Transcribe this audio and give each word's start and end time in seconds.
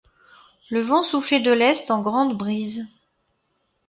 Le 0.71 0.81
vent 0.81 1.03
soufflait 1.03 1.41
de 1.41 1.51
l’est 1.51 1.91
en 1.91 2.01
grande 2.01 2.35
brise. 2.35 2.87